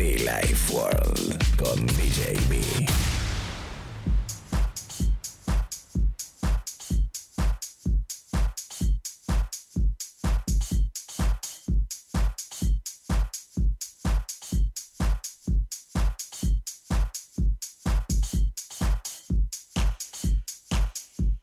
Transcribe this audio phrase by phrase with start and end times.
[0.00, 1.90] Life World con.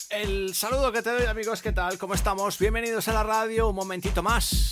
[0.10, 2.00] El saludo que te doy amigos, ¿qué tal?
[2.00, 2.58] ¿Cómo estamos?
[2.58, 4.67] Bienvenidos a la radio, un momentito más,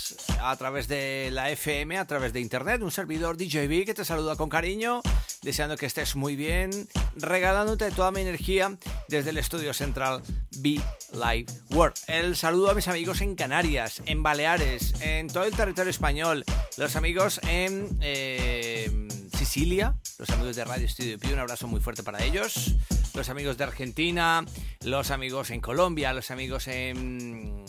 [0.50, 4.36] a través de la FM, a través de internet, un servidor DJB que te saluda
[4.36, 5.02] con cariño,
[5.42, 8.76] deseando que estés muy bien, regalándote toda mi energía
[9.08, 10.22] desde el estudio central
[10.58, 10.80] Be
[11.12, 11.96] Live World.
[12.06, 16.44] El saludo a mis amigos en Canarias, en Baleares, en todo el territorio español,
[16.76, 22.02] los amigos en eh, Sicilia, los amigos de Radio Studio P, un abrazo muy fuerte
[22.02, 22.76] para ellos
[23.14, 24.44] los amigos de Argentina,
[24.82, 27.64] los amigos en Colombia, los amigos en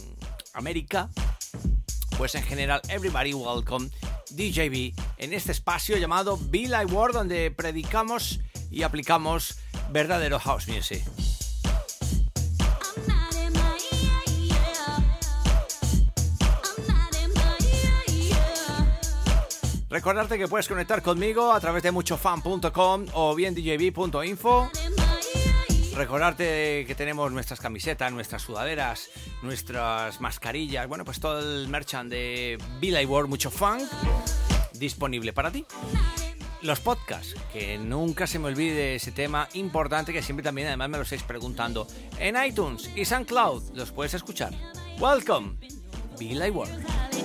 [0.53, 1.09] América.
[2.17, 3.89] Pues en general, everybody welcome
[4.31, 8.39] DJB en este espacio llamado Be Live World, donde predicamos
[8.71, 9.59] y aplicamos
[9.91, 11.03] verdadero house music.
[19.89, 24.71] Recordarte que puedes conectar conmigo a través de muchofan.com o bien djb.info.
[25.97, 29.09] Recordarte que tenemos nuestras camisetas, nuestras sudaderas,
[29.41, 33.81] nuestras mascarillas, bueno, pues todo el merchant de Villa World, mucho funk,
[34.73, 35.65] disponible para ti.
[36.61, 40.97] Los podcasts, que nunca se me olvide ese tema importante que siempre también además me
[40.97, 41.87] lo estáis preguntando.
[42.19, 44.53] En iTunes y SoundCloud los puedes escuchar.
[44.99, 45.57] Welcome,
[46.19, 47.16] Villa World.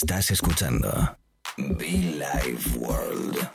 [0.00, 1.18] Estás escuchando
[1.56, 3.47] Be Live World.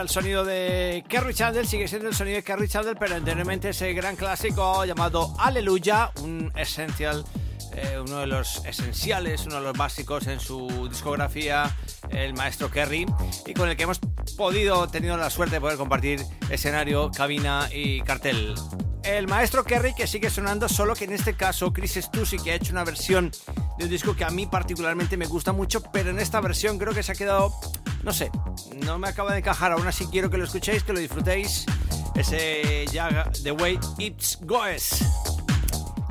[0.00, 3.92] El sonido de Kerry Chandler, sigue siendo el sonido de Kerry Chandler, pero anteriormente ese
[3.92, 7.24] gran clásico llamado Aleluya, un esencial,
[7.72, 11.74] eh, uno de los esenciales, uno de los básicos en su discografía,
[12.10, 13.06] el maestro Kerry,
[13.46, 13.98] y con el que hemos
[14.36, 18.54] podido, tenido la suerte de poder compartir escenario, cabina y cartel.
[19.04, 22.54] El maestro Kerry que sigue sonando, solo que en este caso Chris Stussy que ha
[22.56, 23.30] hecho una versión
[23.78, 26.92] de un disco que a mí particularmente me gusta mucho, pero en esta versión creo
[26.92, 27.54] que se ha quedado,
[28.02, 28.30] no sé,
[28.84, 31.66] no me acaba de encajar, aún así quiero que lo escuchéis, que lo disfrutéis.
[32.14, 35.04] Ese ya The Way It Goes.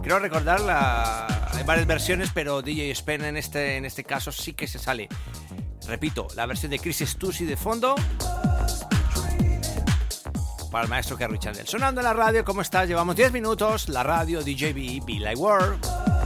[0.02, 4.54] Quiero recordar la, hay varias versiones, pero DJ Spen en este, en este caso sí
[4.54, 5.10] que se sale.
[5.88, 7.96] Repito, la versión de Chris Stussy de fondo
[10.72, 11.40] para el maestro Kerry.
[11.66, 12.88] Sonando en la radio, ¿cómo estás?
[12.88, 16.17] Llevamos 10 minutos, la radio DJB, Be Like World.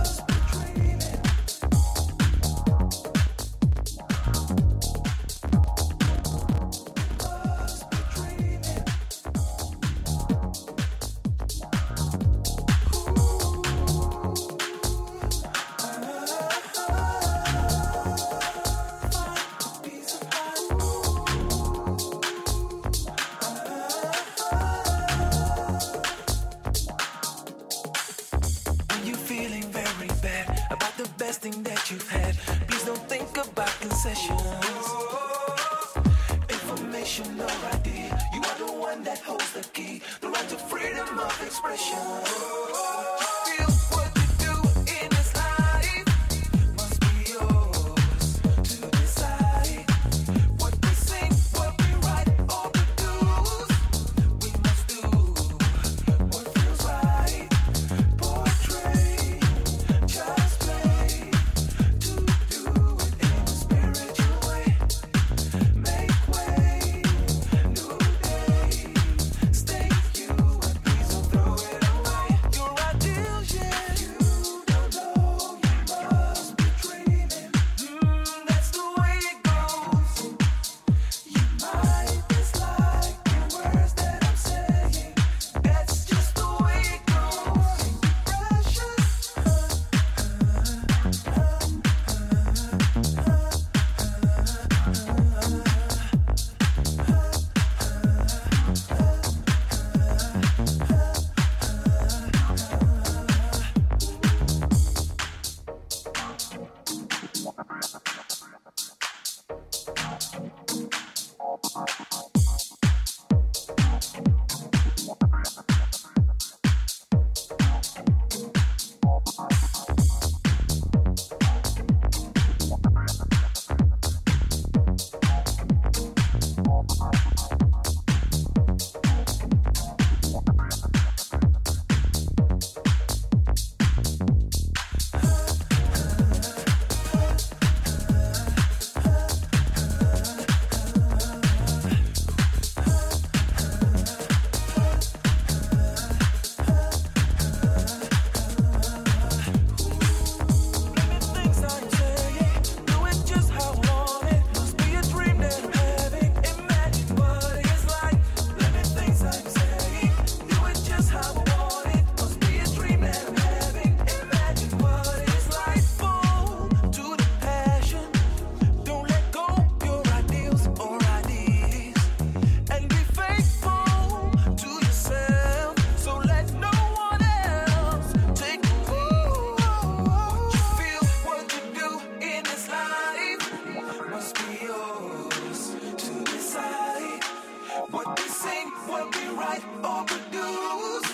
[189.42, 191.08] right or produce.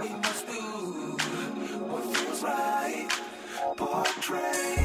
[0.00, 0.62] We must do
[1.90, 3.08] what feels right.
[3.76, 4.75] Portray.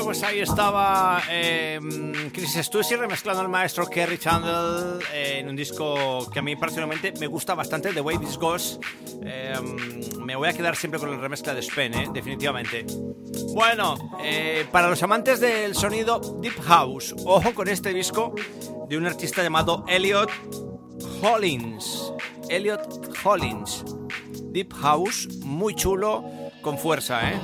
[0.00, 1.78] Estaba eh,
[2.32, 7.26] Chris Stussy remezclando al maestro Kerry Chandler en un disco que a mí personalmente me
[7.26, 8.80] gusta bastante, The Way This Goes.
[9.22, 12.08] Em, me voy a quedar siempre con la remezcla de Spen, ¿eh?
[12.12, 12.86] definitivamente.
[13.54, 18.34] Bueno, eh, para los amantes del sonido Deep House, ojo con este disco
[18.88, 20.30] de un artista llamado Elliot
[21.22, 22.12] Hollins.
[22.48, 23.84] Elliot Hollins.
[24.44, 26.24] Deep House, muy chulo,
[26.62, 27.40] con fuerza, ¿eh?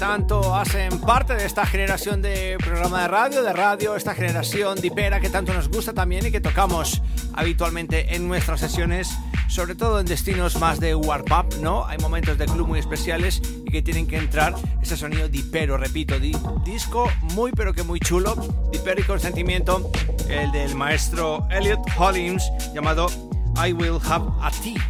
[0.00, 5.20] Tanto hacen parte de esta generación de programa de radio, de radio, esta generación dipera
[5.20, 7.02] que tanto nos gusta también y que tocamos
[7.34, 9.10] habitualmente en nuestras sesiones,
[9.50, 11.84] sobre todo en destinos más de warp up, ¿no?
[11.84, 16.18] Hay momentos de club muy especiales y que tienen que entrar ese sonido dipero, repito,
[16.64, 18.34] disco muy pero que muy chulo,
[18.72, 19.90] dipero y con sentimiento,
[20.30, 23.08] el del maestro Elliot Hollins llamado
[23.62, 24.82] I Will Have a Tea.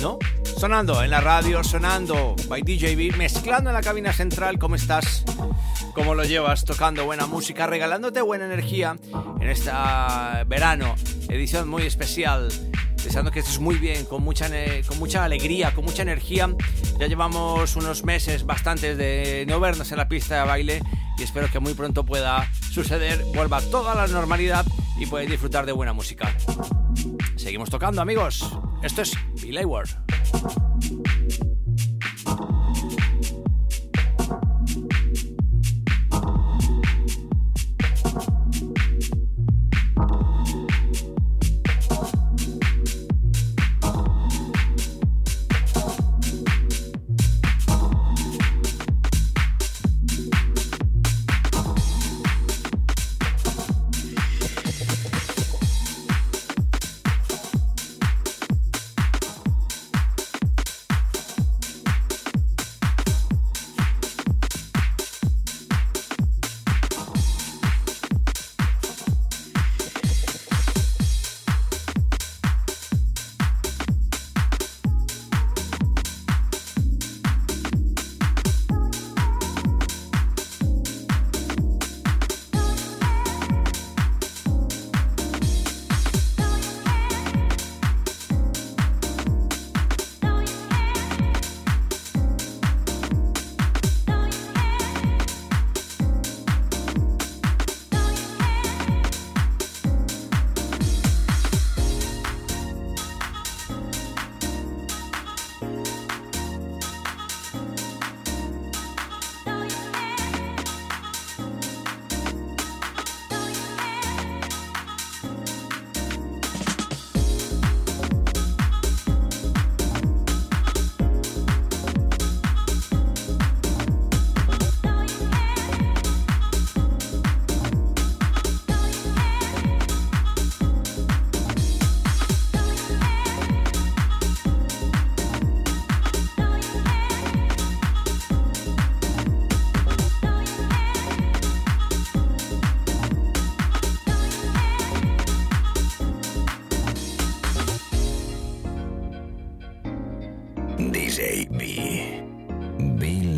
[0.00, 0.18] ¿No?
[0.62, 4.60] Sonando en la radio, sonando by DJB, mezclando en la cabina central.
[4.60, 5.24] ¿Cómo estás?
[5.92, 6.64] ¿Cómo lo llevas?
[6.64, 8.96] Tocando buena música, regalándote buena energía
[9.40, 10.94] en esta verano,
[11.28, 12.48] edición muy especial.
[13.02, 14.48] Deseando que estés muy bien, con mucha,
[14.86, 16.54] con mucha alegría, con mucha energía.
[16.96, 20.82] Ya llevamos unos meses bastantes de no vernos en la pista de baile
[21.18, 24.64] y espero que muy pronto pueda suceder, vuelva toda la normalidad
[24.96, 26.32] y puedas disfrutar de buena música.
[27.34, 28.48] Seguimos tocando, amigos.
[28.84, 29.90] Esto es Billy Ward.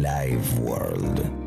[0.04, 1.43] live world.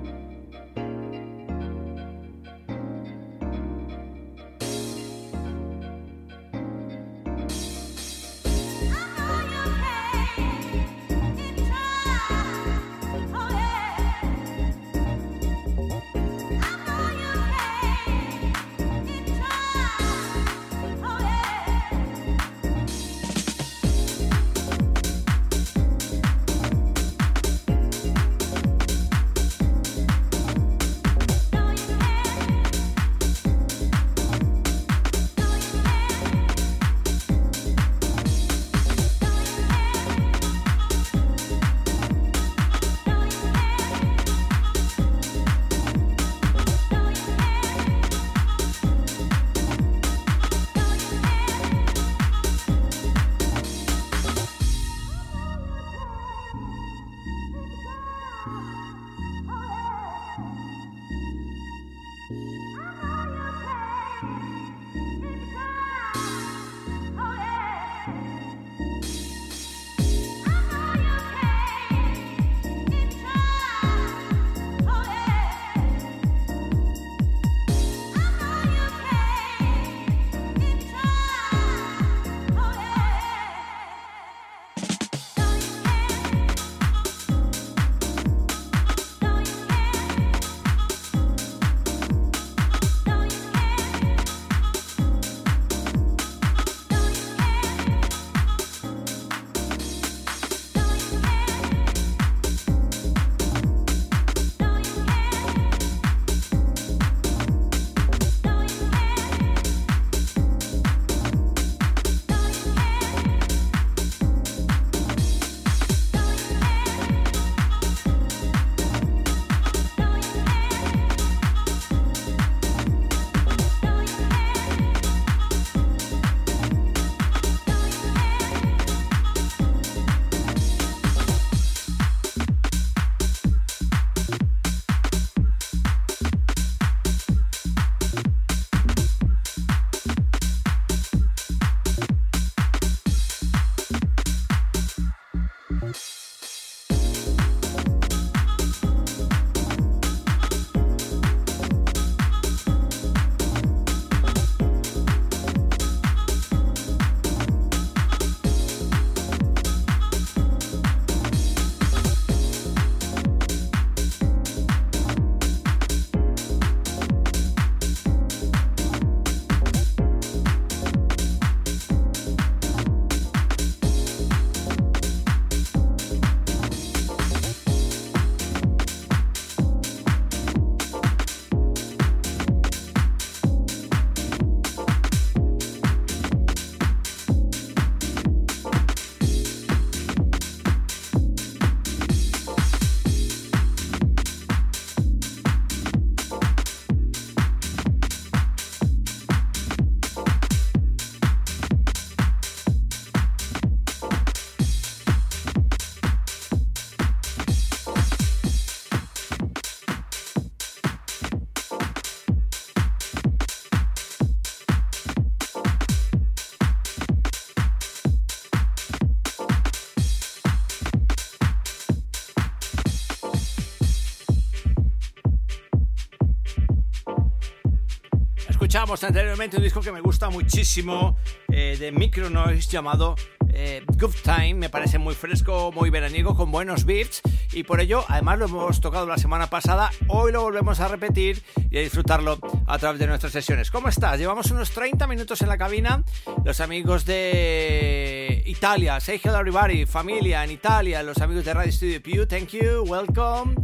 [228.77, 231.17] Escuchamos anteriormente un disco que me gusta muchísimo
[231.51, 233.15] eh, de Micronoise llamado
[233.49, 234.53] eh, Good Time.
[234.53, 237.23] Me parece muy fresco, muy veraniego, con buenos beats.
[237.53, 239.89] Y por ello, además lo hemos tocado la semana pasada.
[240.09, 242.37] Hoy lo volvemos a repetir y a disfrutarlo
[242.67, 243.71] a través de nuestras sesiones.
[243.71, 244.19] ¿Cómo estás?
[244.19, 246.03] Llevamos unos 30 minutos en la cabina.
[246.45, 252.01] Los amigos de Italia, say hello everybody, familia en Italia, los amigos de Radio Studio
[252.03, 253.55] Pew, thank you, welcome.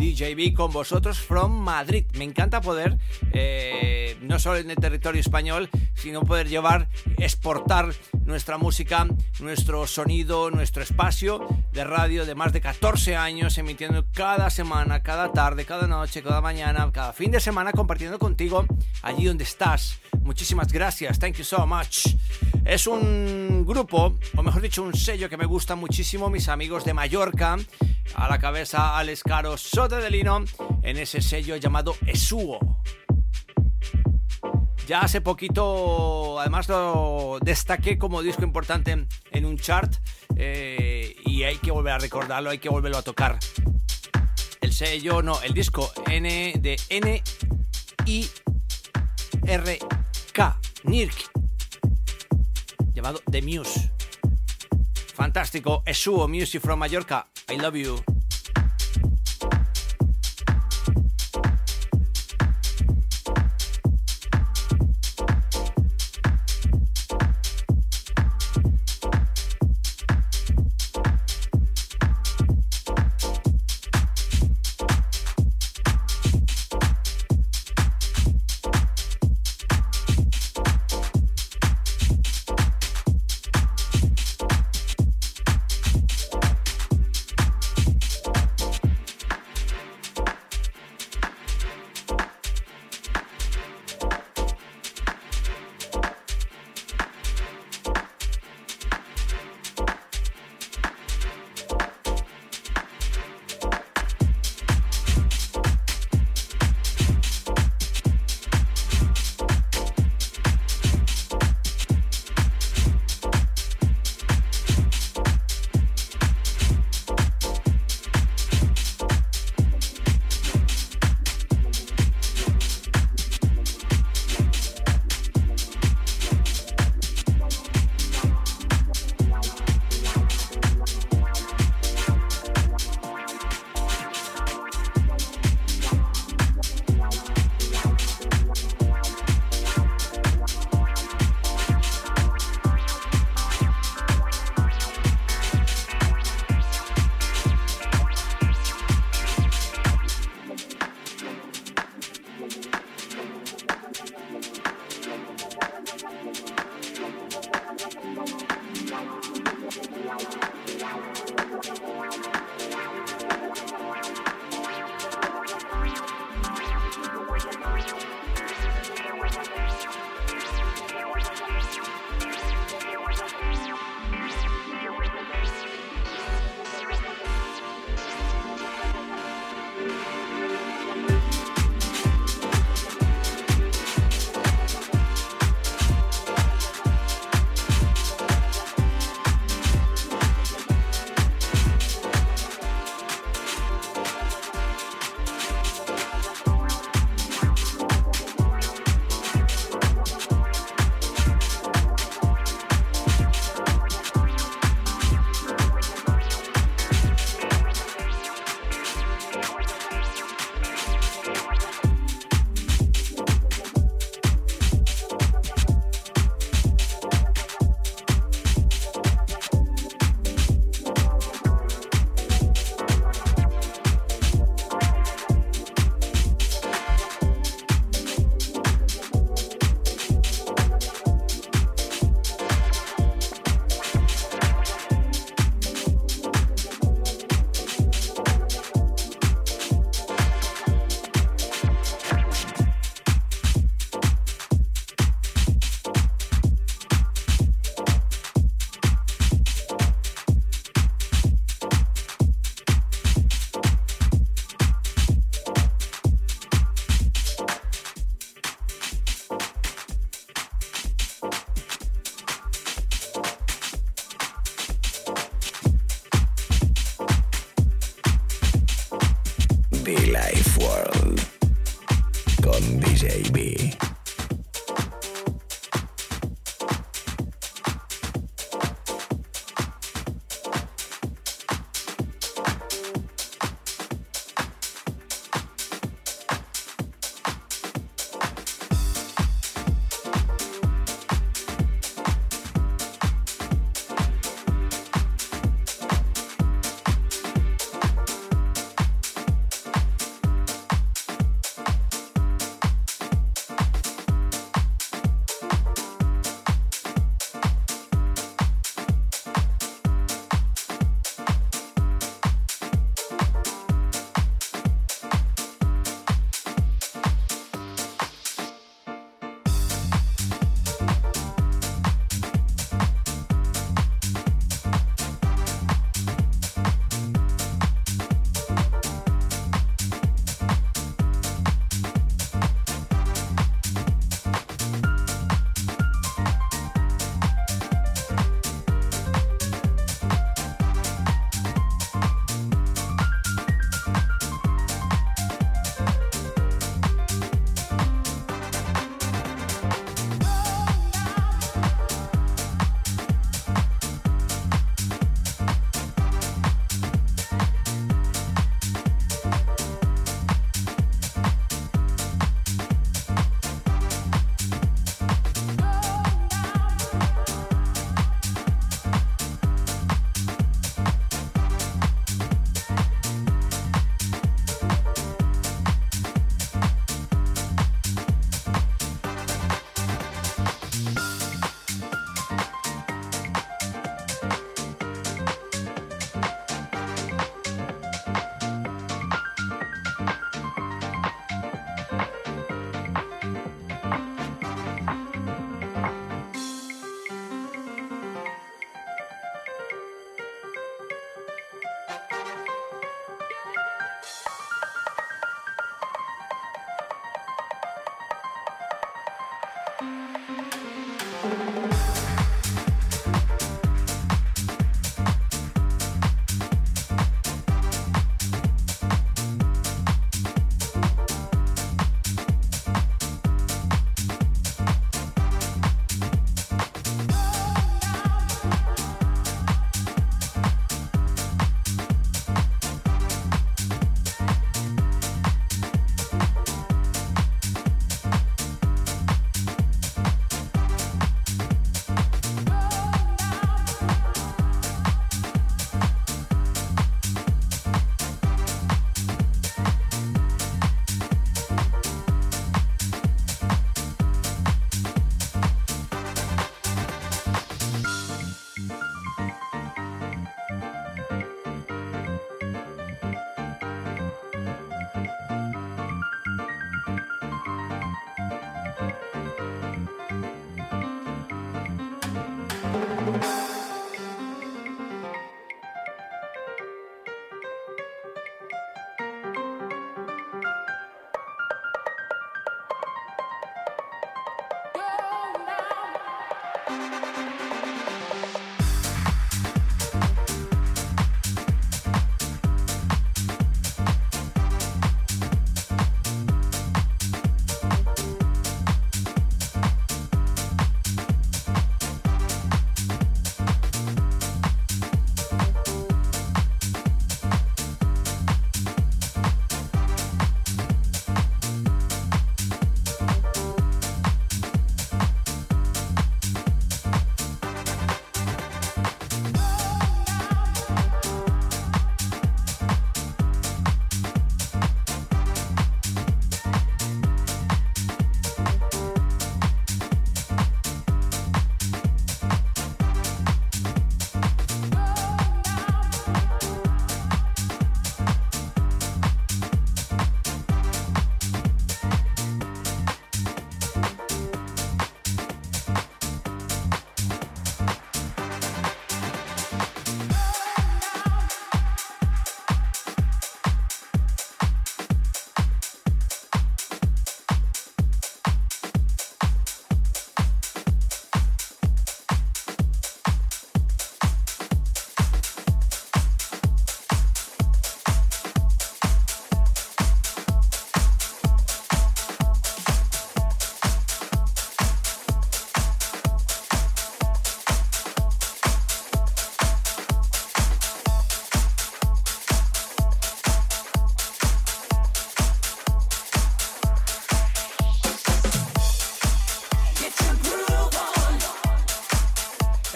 [0.00, 2.06] DJB con vosotros from Madrid.
[2.14, 2.98] Me encanta poder,
[3.32, 7.92] eh, no solo en el territorio español, sino poder llevar, exportar
[8.24, 9.06] nuestra música,
[9.40, 15.32] nuestro sonido, nuestro espacio de radio de más de 14 años, emitiendo cada semana, cada
[15.32, 18.64] tarde, cada noche, cada mañana, cada fin de semana, compartiendo contigo
[19.02, 20.00] allí donde estás.
[20.22, 22.06] Muchísimas gracias, thank you so much.
[22.70, 26.94] Es un grupo, o mejor dicho, un sello que me gusta muchísimo, mis amigos de
[26.94, 27.56] Mallorca,
[28.14, 30.44] a la cabeza Alex Caro Sote de Lino,
[30.84, 32.60] en ese sello llamado Esuo.
[34.86, 39.92] Ya hace poquito, además lo destaqué como disco importante en un chart
[40.36, 43.40] eh, y hay que volver a recordarlo, hay que volverlo a tocar.
[44.60, 47.20] El sello, no, el disco N de N
[48.06, 48.30] I
[49.44, 49.78] R
[50.32, 51.30] K, NIRK,
[53.00, 53.90] The Muse.
[55.14, 57.26] Fantástico, Esuo Music from Mallorca.
[57.48, 58.19] I love you.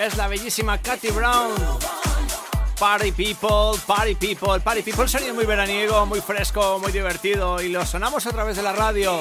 [0.06, 1.52] Es la bellísima Katy Brown.
[2.78, 7.86] Party People, Party People, Party People, sonido muy veraniego, muy fresco, muy divertido y lo
[7.86, 9.12] sonamos a través de la radio.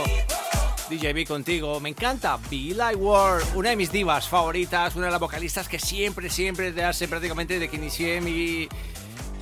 [0.89, 5.21] DJB contigo, me encanta Be Like World, una de mis divas favoritas, una de las
[5.21, 8.67] vocalistas que siempre, siempre, de hace prácticamente de que inicié mi,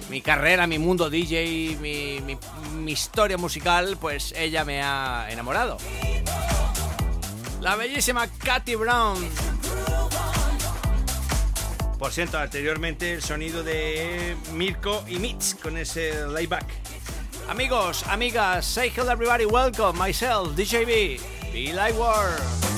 [0.09, 2.37] mi carrera, mi mundo DJ, mi, mi,
[2.75, 5.77] mi historia musical, pues ella me ha enamorado.
[7.61, 9.50] La bellísima Katy Brown.
[12.01, 16.65] Por cierto, anteriormente el sonido de Mirko y Mitch con ese layback.
[17.47, 21.19] Amigos, amigas, say hello everybody, welcome, myself, DJB,
[21.53, 22.70] Be Like World.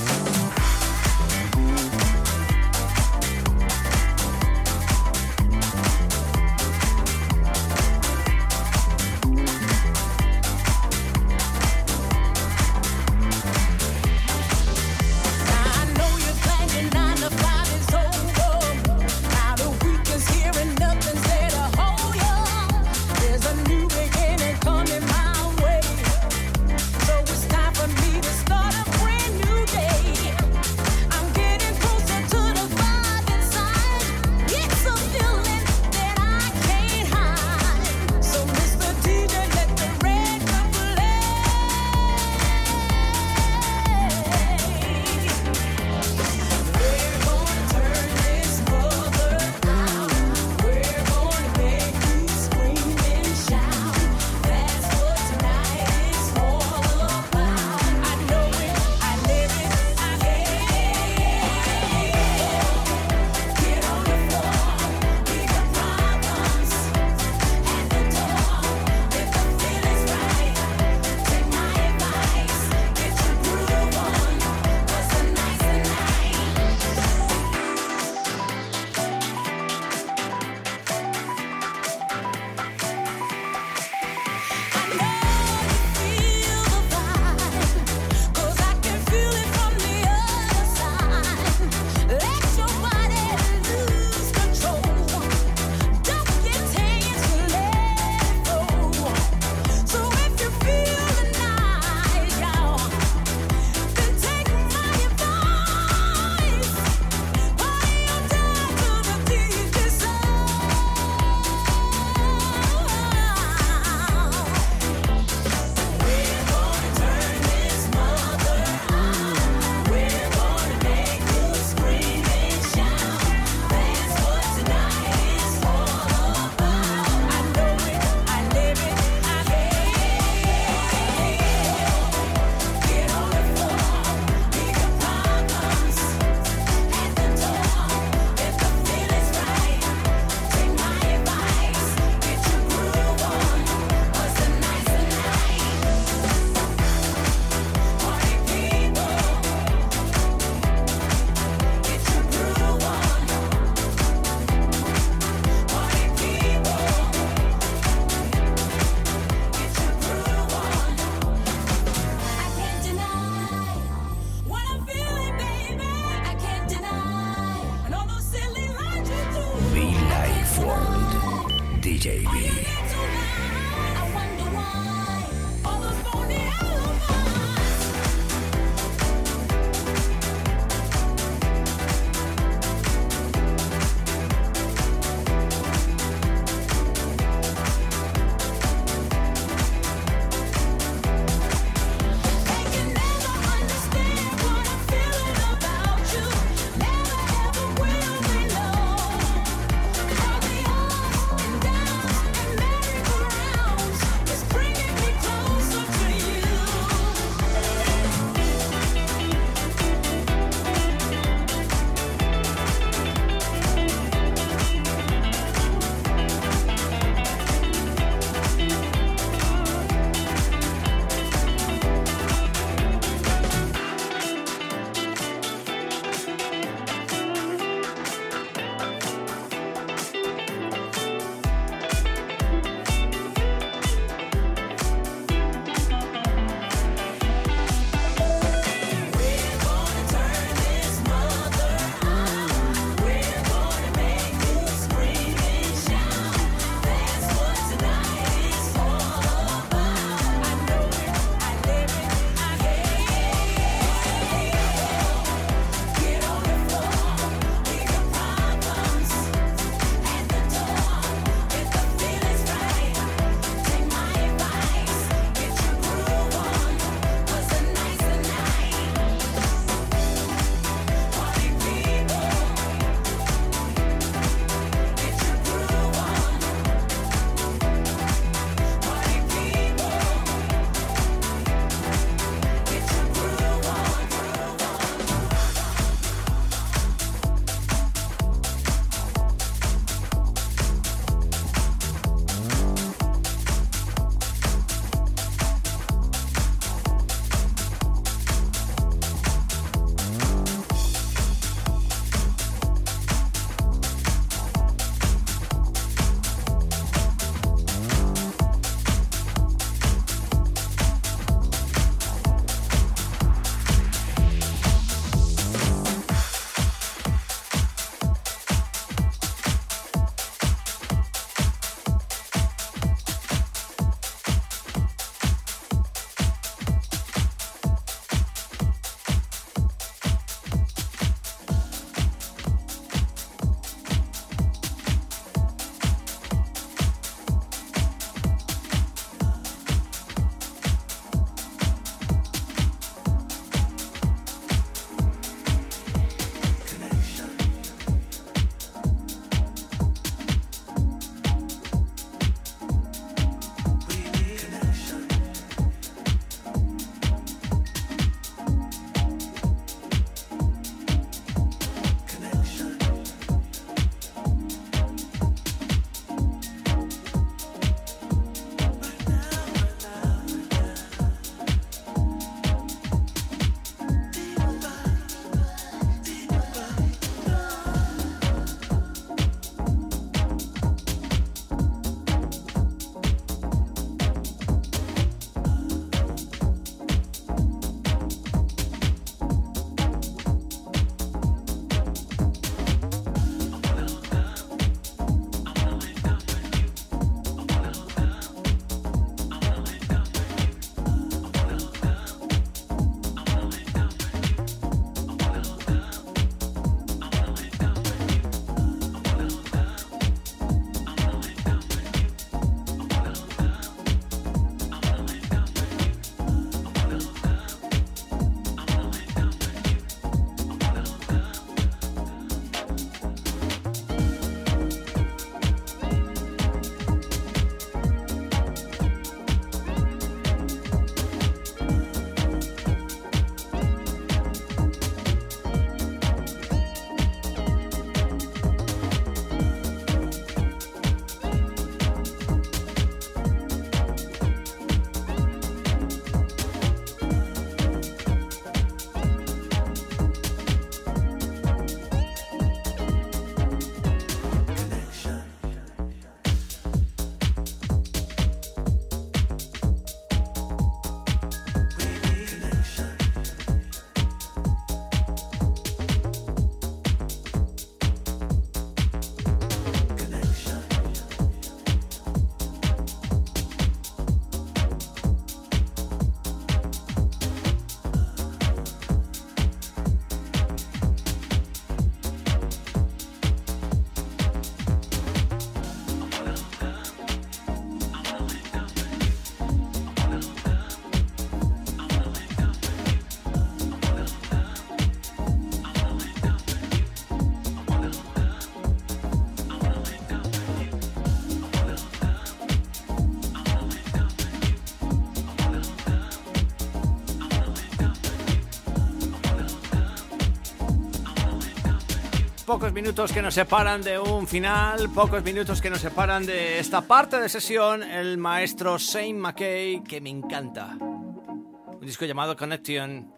[512.54, 516.82] Pocos minutos que nos separan de un final, pocos minutos que nos separan de esta
[516.82, 520.76] parte de sesión, el maestro Shane McKay, que me encanta.
[520.78, 523.12] Un disco llamado Connection.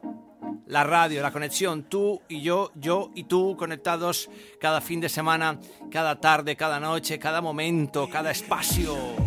[0.69, 5.61] La radio, la conexión, tú y yo, yo y tú conectados cada fin de semana,
[5.91, 9.26] cada tarde, cada noche, cada momento, cada espacio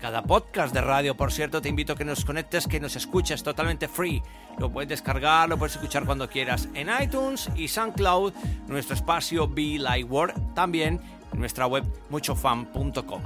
[0.00, 1.16] cada podcast de radio.
[1.16, 4.22] Por cierto, te invito a que nos conectes, que nos escuches totalmente free.
[4.58, 8.32] Lo puedes descargar, lo puedes escuchar cuando quieras en iTunes y SoundCloud,
[8.68, 11.00] nuestro espacio Be Like Word, también
[11.32, 13.22] en nuestra web muchofan.com.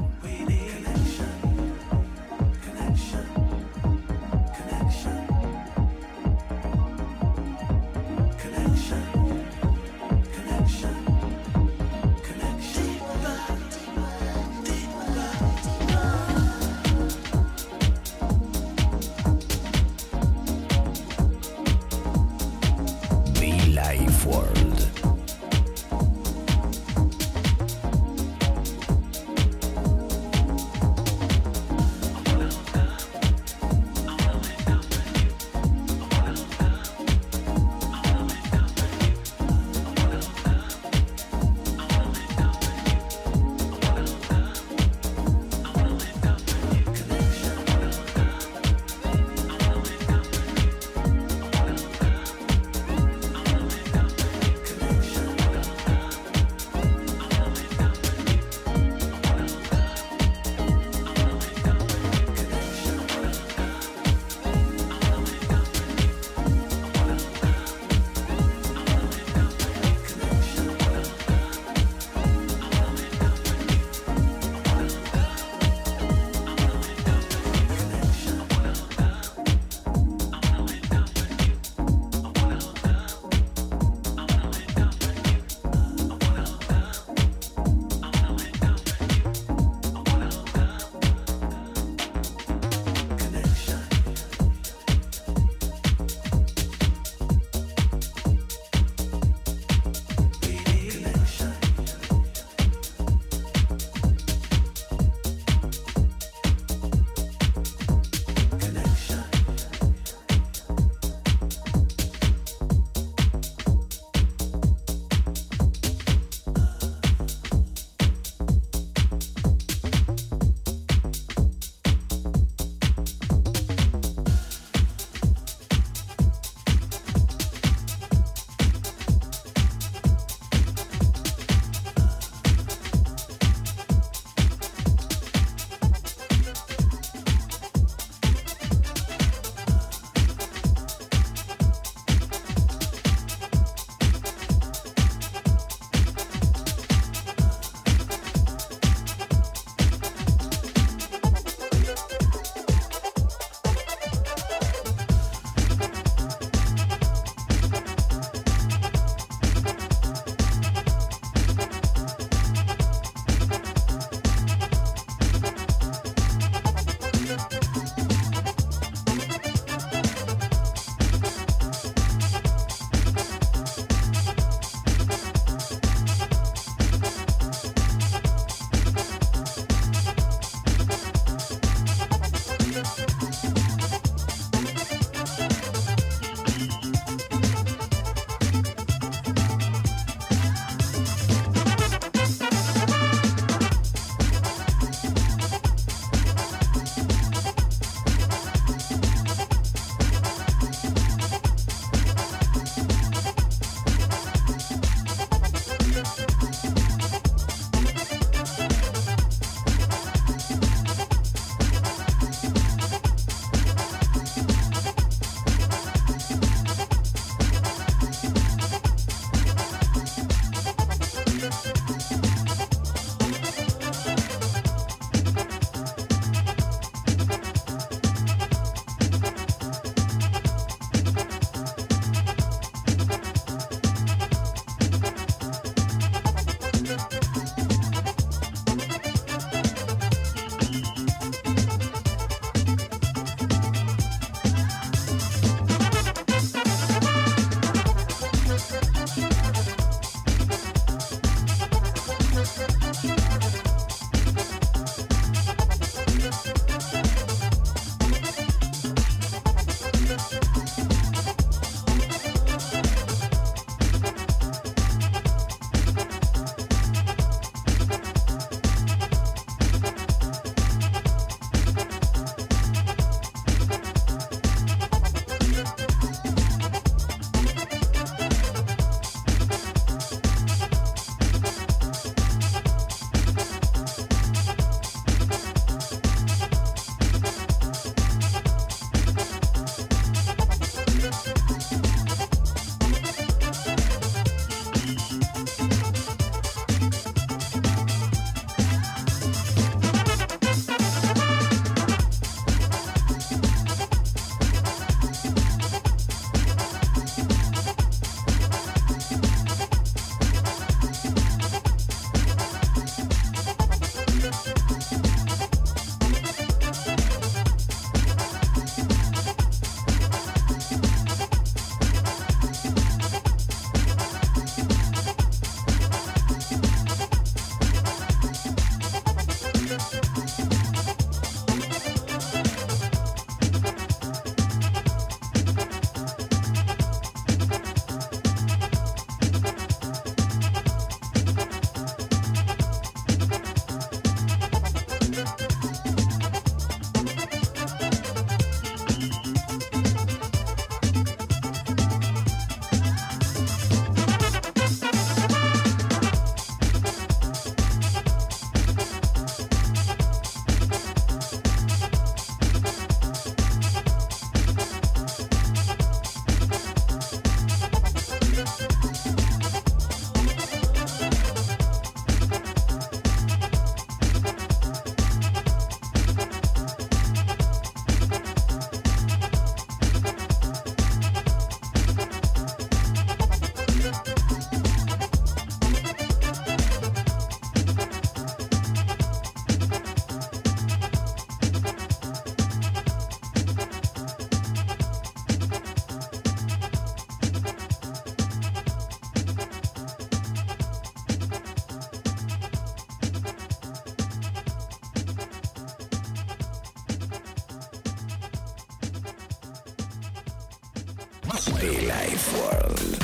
[411.61, 412.97] The Life World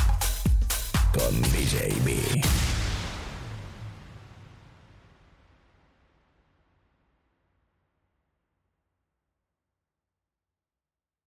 [1.12, 2.55] con DJB.